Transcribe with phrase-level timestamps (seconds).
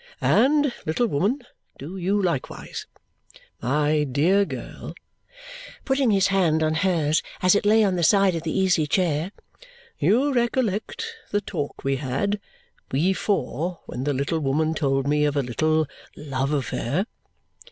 [0.23, 1.43] And, little woman,
[1.77, 2.87] do you likewise.
[3.61, 4.95] My dear girl,"
[5.85, 9.31] putting his hand on hers as it lay on the side of the easy chair,
[9.99, 12.39] "you recollect the talk we had,
[12.91, 17.05] we four when the little woman told me of a little love affair?"